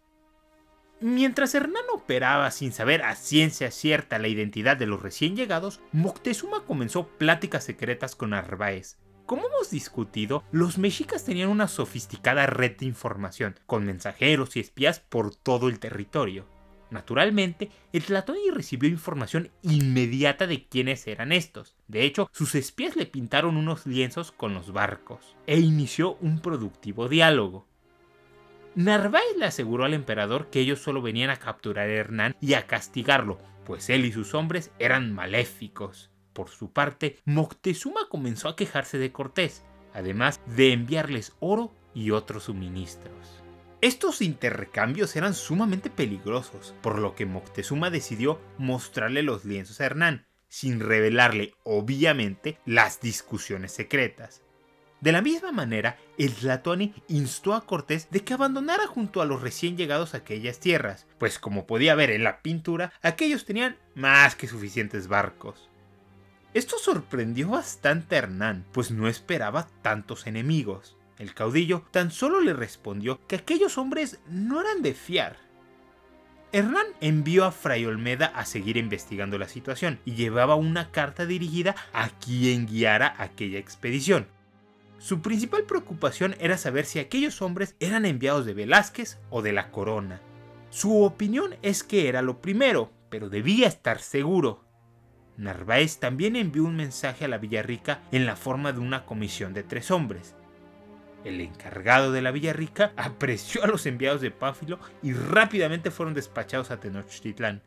Mientras 1.02 1.54
Hernán 1.54 1.84
operaba 1.94 2.50
sin 2.52 2.72
saber 2.72 3.04
a 3.04 3.16
ciencia 3.16 3.70
cierta 3.70 4.18
la 4.18 4.30
identidad 4.30 4.78
de 4.78 4.86
los 4.86 5.02
recién 5.02 5.36
llegados, 5.36 5.82
Moctezuma 5.92 6.64
comenzó 6.64 7.08
pláticas 7.08 7.66
secretas 7.66 8.16
con 8.16 8.30
Narváez. 8.30 8.98
Como 9.25 9.48
hemos 9.48 9.72
discutido, 9.72 10.44
los 10.52 10.78
mexicas 10.78 11.25
tenían 11.25 11.50
una 11.50 11.68
sofisticada 11.68 12.46
red 12.46 12.78
de 12.78 12.86
información, 12.86 13.60
con 13.66 13.86
mensajeros 13.86 14.56
y 14.56 14.62
espías 14.62 15.00
por 15.00 15.36
todo 15.36 15.68
el 15.68 15.80
territorio. 15.80 16.46
Naturalmente, 16.92 17.72
el 17.92 18.04
Tlatoni 18.04 18.52
recibió 18.52 18.88
información 18.88 19.50
inmediata 19.64 20.48
de 20.48 20.68
quiénes 20.68 21.08
eran 21.08 21.32
estos. 21.32 21.75
De 21.88 22.04
hecho, 22.04 22.30
sus 22.32 22.56
espías 22.56 22.96
le 22.96 23.06
pintaron 23.06 23.58
unos 23.58 23.86
lienzos 23.86 24.32
con 24.32 24.54
los 24.54 24.72
barcos, 24.72 25.36
e 25.48 25.60
inició 25.60 26.16
un 26.22 26.40
productivo 26.40 27.10
diálogo. 27.10 27.68
Narváez 28.75 29.38
le 29.38 29.46
aseguró 29.46 29.86
al 29.86 29.94
emperador 29.94 30.50
que 30.50 30.60
ellos 30.60 30.79
solo 30.79 31.01
venían 31.01 31.29
a 31.29 31.38
capturar 31.38 31.88
a 31.88 31.94
Hernán 31.94 32.36
y 32.41 32.55
a 32.55 32.67
castigarlo, 32.67 33.39
pues 33.65 33.89
él 33.89 34.03
y 34.03 34.12
sus 34.12 34.34
hombres 34.34 34.72
eran 34.79 35.13
maléficos. 35.13 36.12
Por 36.34 36.50
su 36.50 36.72
parte, 36.74 37.17
Moctezuma 37.24 38.10
comenzó 38.10 38.50
a 38.50 38.58
quejarse 38.58 38.98
de 38.98 39.13
Cortés, 39.13 39.63
además 39.94 40.41
de 40.46 40.74
enviarles 40.74 41.34
oro 41.39 41.74
y 41.94 42.12
otros 42.12 42.44
suministros. 42.44 43.41
Estos 43.79 44.22
intercambios 44.22 45.15
eran 45.15 45.34
sumamente 45.34 45.89
peligrosos, 45.89 46.75
por 46.82 47.00
lo 47.00 47.15
que 47.15 47.25
Moctezuma 47.25 47.89
decidió 47.89 48.41
mostrarle 48.58 49.24
los 49.24 49.46
lienzos 49.46 49.79
a 49.79 49.86
Hernán, 49.86 50.27
sin 50.50 50.82
revelarle, 50.82 51.53
obviamente, 51.63 52.60
las 52.65 53.00
discusiones 53.00 53.72
secretas. 53.72 54.45
De 55.02 55.12
la 55.12 55.22
misma 55.22 55.52
manera, 55.52 55.98
el 56.18 56.34
Tlatoani 56.34 56.94
instó 57.10 57.54
a 57.54 57.66
Cortés 57.66 58.10
de 58.10 58.24
que 58.24 58.34
abandonara 58.34 58.88
junto 58.88 59.22
a 59.22 59.25
los 59.25 59.42
recién 59.42 59.78
llegados 59.78 60.14
aquellas 60.14 60.60
tierras, 60.60 61.06
pues 61.20 61.38
como 61.38 61.68
podía 61.68 61.96
ver 61.96 62.10
en 62.12 62.24
la 62.24 62.42
pintura, 62.42 62.94
aquellos 63.02 63.46
tenían 63.46 63.78
más 63.94 64.36
que 64.36 64.48
suficientes 64.48 65.08
barcos. 65.08 65.70
Esto 66.54 66.78
sorprendió 66.80 67.50
bastante 67.50 68.16
a 68.16 68.20
Hernán, 68.20 68.66
pues 68.72 68.90
no 68.90 69.10
esperaba 69.10 69.68
tantos 69.82 70.25
enemigos. 70.25 70.96
El 71.20 71.34
caudillo 71.34 71.86
tan 71.92 72.12
solo 72.12 72.40
le 72.40 72.54
respondió 72.54 73.20
que 73.28 73.36
aquellos 73.36 73.78
hombres 73.78 74.20
no 74.28 74.62
eran 74.62 74.82
de 74.82 74.94
fiar. 74.94 75.38
Hernán 76.54 76.88
envió 77.02 77.44
a 77.44 77.52
Fray 77.52 77.86
Olmeda 77.86 78.28
a 78.28 78.46
seguir 78.46 78.78
investigando 78.78 79.38
la 79.38 79.50
situación 79.50 80.00
y 80.06 80.16
llevaba 80.16 80.56
una 80.56 80.92
carta 80.92 81.25
dirigida 81.25 81.75
a 81.92 82.10
quien 82.10 82.66
guiara 82.66 83.14
aquella 83.18 83.60
expedición, 83.60 84.28
su 84.98 85.22
principal 85.22 85.64
preocupación 85.64 86.36
era 86.40 86.58
saber 86.58 86.86
si 86.86 87.00
aquellos 87.00 87.42
hombres 87.42 87.75
eran 87.80 88.06
enviados 88.06 88.46
de 88.46 88.54
Velázquez 88.54 89.20
o 89.30 89.42
de 89.42 89.54
la 89.54 89.72
corona. 89.72 90.22
Su 90.70 91.04
opinión 91.04 91.56
es 91.62 91.84
que 91.84 92.08
era 92.10 92.22
lo 92.22 92.42
primero, 92.42 92.92
pero 93.10 93.30
debía 93.30 93.68
estar 93.68 94.00
seguro. 94.00 94.64
Narváez 95.38 96.00
también 96.00 96.36
envió 96.36 96.64
un 96.64 96.75
mensaje 96.75 97.25
a 97.25 97.28
la 97.28 97.38
Villarrica 97.38 98.02
en 98.12 98.25
la 98.25 98.36
forma 98.36 98.72
de 98.72 98.80
una 98.80 99.06
comisión 99.06 99.54
de 99.54 99.64
tres 99.64 99.92
hombres. 99.92 100.36
El 101.25 101.42
encargado 101.42 102.12
de 102.12 102.22
la 102.22 102.32
Villarrica 102.32 102.94
apreció 102.98 103.64
a 103.64 103.68
los 103.68 103.86
enviados 103.86 104.22
de 104.22 104.32
Pánfilo 104.32 104.80
y 105.04 105.14
rápidamente 105.14 105.92
fueron 105.92 106.14
despachados 106.14 106.72
a 106.72 106.80
Tenochtitlán. 106.80 107.62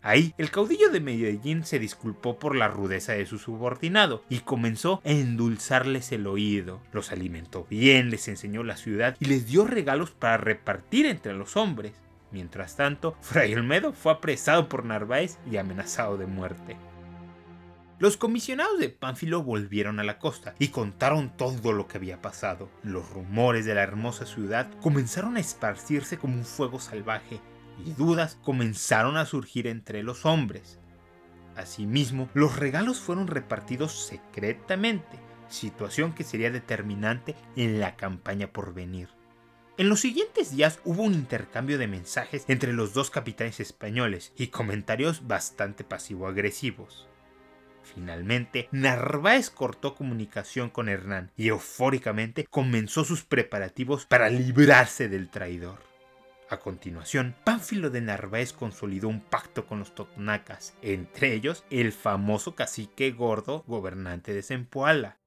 Ahí, 0.00 0.32
el 0.38 0.50
caudillo 0.50 0.90
de 0.90 1.00
Medellín 1.00 1.64
se 1.64 1.80
disculpó 1.80 2.38
por 2.38 2.54
la 2.54 2.68
rudeza 2.68 3.14
de 3.14 3.26
su 3.26 3.38
subordinado 3.38 4.22
y 4.28 4.38
comenzó 4.40 5.02
a 5.04 5.10
endulzarles 5.10 6.12
el 6.12 6.26
oído. 6.28 6.80
Los 6.92 7.10
alimentó 7.10 7.66
bien, 7.68 8.10
les 8.10 8.28
enseñó 8.28 8.62
la 8.62 8.76
ciudad 8.76 9.16
y 9.18 9.24
les 9.24 9.46
dio 9.46 9.66
regalos 9.66 10.12
para 10.12 10.36
repartir 10.36 11.06
entre 11.06 11.34
los 11.34 11.56
hombres. 11.56 11.94
Mientras 12.30 12.76
tanto, 12.76 13.16
Fray 13.22 13.54
Olmedo 13.54 13.92
fue 13.92 14.12
apresado 14.12 14.68
por 14.68 14.84
Narváez 14.84 15.38
y 15.50 15.56
amenazado 15.56 16.16
de 16.16 16.26
muerte. 16.26 16.76
Los 17.98 18.16
comisionados 18.16 18.78
de 18.78 18.90
Pánfilo 18.90 19.42
volvieron 19.42 19.98
a 19.98 20.04
la 20.04 20.20
costa 20.20 20.54
y 20.60 20.68
contaron 20.68 21.36
todo 21.36 21.72
lo 21.72 21.88
que 21.88 21.96
había 21.96 22.22
pasado. 22.22 22.70
Los 22.84 23.10
rumores 23.10 23.64
de 23.64 23.74
la 23.74 23.82
hermosa 23.82 24.24
ciudad 24.24 24.70
comenzaron 24.80 25.36
a 25.36 25.40
esparcirse 25.40 26.18
como 26.18 26.36
un 26.36 26.44
fuego 26.44 26.78
salvaje 26.78 27.40
y 27.84 27.92
dudas 27.92 28.38
comenzaron 28.42 29.16
a 29.16 29.26
surgir 29.26 29.66
entre 29.66 30.02
los 30.02 30.26
hombres. 30.26 30.78
Asimismo, 31.56 32.28
los 32.34 32.56
regalos 32.56 33.00
fueron 33.00 33.26
repartidos 33.26 34.06
secretamente, 34.06 35.18
situación 35.48 36.12
que 36.12 36.24
sería 36.24 36.50
determinante 36.50 37.34
en 37.56 37.80
la 37.80 37.96
campaña 37.96 38.52
por 38.52 38.74
venir. 38.74 39.08
En 39.76 39.88
los 39.88 40.00
siguientes 40.00 40.50
días 40.50 40.80
hubo 40.84 41.04
un 41.04 41.14
intercambio 41.14 41.78
de 41.78 41.86
mensajes 41.86 42.44
entre 42.48 42.72
los 42.72 42.94
dos 42.94 43.10
capitanes 43.10 43.60
españoles 43.60 44.32
y 44.36 44.48
comentarios 44.48 45.26
bastante 45.28 45.84
pasivo-agresivos. 45.84 47.08
Finalmente, 47.94 48.68
Narváez 48.70 49.50
cortó 49.50 49.94
comunicación 49.94 50.68
con 50.68 50.88
Hernán 50.88 51.30
y 51.36 51.48
eufóricamente 51.48 52.44
comenzó 52.50 53.04
sus 53.04 53.22
preparativos 53.22 54.04
para 54.04 54.28
librarse 54.28 55.08
del 55.08 55.30
traidor. 55.30 55.87
A 56.50 56.60
continuación, 56.60 57.34
Pánfilo 57.44 57.90
de 57.90 58.00
Narváez 58.00 58.54
consolidó 58.54 59.08
un 59.08 59.20
pacto 59.20 59.66
con 59.66 59.80
los 59.80 59.94
totonacas, 59.94 60.74
entre 60.80 61.34
ellos 61.34 61.64
el 61.68 61.92
famoso 61.92 62.54
cacique 62.54 63.10
gordo 63.10 63.64
gobernante 63.66 64.32
de 64.32 64.42
Zempoala. 64.42 65.18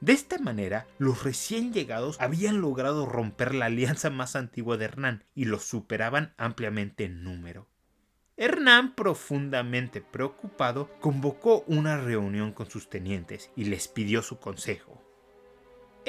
De 0.00 0.12
esta 0.12 0.38
manera, 0.38 0.86
los 0.98 1.24
recién 1.24 1.72
llegados 1.72 2.20
habían 2.20 2.60
logrado 2.60 3.06
romper 3.06 3.54
la 3.54 3.66
alianza 3.66 4.10
más 4.10 4.36
antigua 4.36 4.76
de 4.76 4.86
Hernán 4.86 5.24
y 5.34 5.46
los 5.46 5.64
superaban 5.64 6.34
ampliamente 6.36 7.04
en 7.04 7.24
número. 7.24 7.68
Hernán, 8.36 8.94
profundamente 8.94 10.02
preocupado, 10.02 10.90
convocó 11.00 11.64
una 11.66 11.98
reunión 11.98 12.52
con 12.52 12.70
sus 12.70 12.88
tenientes 12.88 13.50
y 13.56 13.64
les 13.64 13.88
pidió 13.88 14.22
su 14.22 14.38
consejo. 14.38 15.02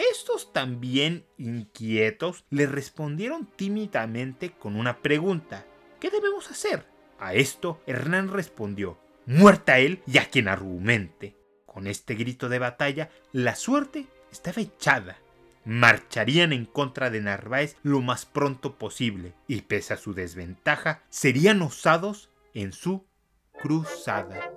Estos 0.09 0.51
también 0.51 1.27
inquietos 1.37 2.43
le 2.49 2.65
respondieron 2.65 3.45
tímidamente 3.45 4.49
con 4.51 4.75
una 4.75 4.97
pregunta. 4.97 5.63
¿Qué 5.99 6.09
debemos 6.09 6.49
hacer? 6.49 6.87
A 7.19 7.35
esto 7.35 7.79
Hernán 7.85 8.29
respondió, 8.29 8.97
muerta 9.27 9.77
él 9.77 10.01
y 10.07 10.17
a 10.17 10.25
quien 10.25 10.47
argumente. 10.47 11.37
Con 11.67 11.85
este 11.85 12.15
grito 12.15 12.49
de 12.49 12.57
batalla, 12.57 13.11
la 13.31 13.55
suerte 13.55 14.07
estaba 14.31 14.63
echada. 14.63 15.19
Marcharían 15.65 16.51
en 16.51 16.65
contra 16.65 17.11
de 17.11 17.21
Narváez 17.21 17.77
lo 17.83 18.01
más 18.01 18.25
pronto 18.25 18.79
posible 18.79 19.35
y 19.47 19.61
pese 19.61 19.93
a 19.93 19.97
su 19.97 20.15
desventaja, 20.15 21.03
serían 21.09 21.61
osados 21.61 22.31
en 22.55 22.73
su 22.73 23.05
cruzada. 23.61 24.51